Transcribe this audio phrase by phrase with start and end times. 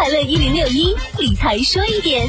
[0.00, 2.26] 快乐一零六一理财说一点。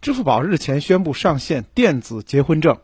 [0.00, 2.78] 支付宝日前宣布上线电子结婚证，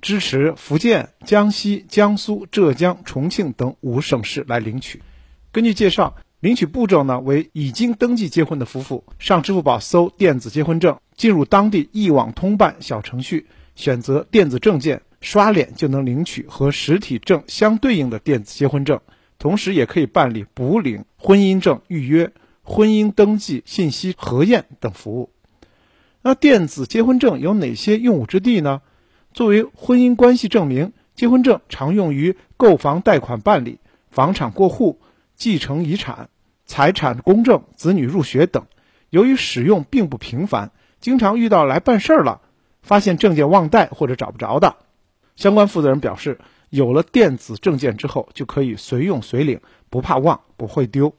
[0.00, 5.02] 支持福建、江西、江苏、浙江、重庆等五省市来领取。
[5.52, 18.98] 根据介绍，领取步骤呢为已经登记结婚的夫妇上支付宝搜电子结婚证，进入当地一网通办小程序，选择电子证件，刷脸就能领取和实体证相对应的电子结婚证，
[19.38, 22.32] 同时也可以办理补领婚姻证预约、
[22.62, 25.30] 婚姻登记信息核验等服务。
[26.22, 28.80] 那电子结婚证有哪些用武之地呢？
[29.34, 33.78] 作为婚姻关系证明，结婚证常用于购房贷款办理、
[34.10, 35.00] 房产过户、
[35.34, 36.28] 继承遗产、
[36.66, 38.66] 财产公证、子女入学等。
[39.10, 42.40] 由于使用并不频繁，经常遇到来办事儿了，
[42.82, 44.76] 发现证件忘带或者找不着的。
[45.34, 46.38] 相关负责人表示，
[46.70, 49.60] 有了电子证件之后，就可以随用随领，
[49.90, 51.14] 不怕忘，不会丢。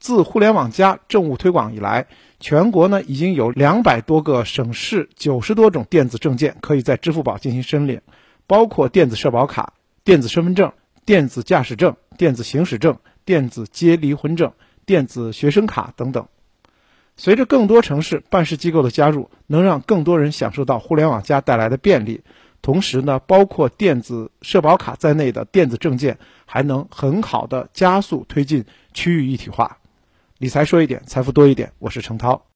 [0.00, 2.06] 自互联网加政务推广以来，
[2.40, 8.00] 全国呢已经有两百多个省市九十多种电子证件可以在支付宝进行申领，
[8.46, 9.72] 包括电子社保卡、
[10.04, 10.72] 电子身份证、
[11.04, 14.52] 电子驾驶证、电子行驶证、电子结离婚证、
[14.86, 16.28] 电子学生卡等等。
[17.16, 22.22] 随着更多城市办事机构的加入，能让更多人享受到互联网加带来的便利。
[22.62, 29.78] 同时呢，包括电子社保卡在内的电子证件还能很好的加速推进区域一体化。
[30.38, 31.72] 理财说一点，财富多一点。
[31.80, 32.46] 我是程涛。